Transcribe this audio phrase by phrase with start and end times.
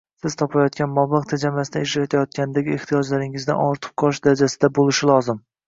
[0.21, 5.43] Siz topayotgan mablag’ tejamasdan ishlatgandagi ehtiyojlaringizdan ortib qolish darajasida bo’lishi zarur